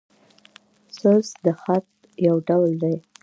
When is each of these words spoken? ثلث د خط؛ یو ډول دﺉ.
ثلث 0.99 1.29
د 1.45 1.47
خط؛ 1.61 1.87
یو 2.27 2.35
ډول 2.47 2.71
دﺉ. 2.81 2.97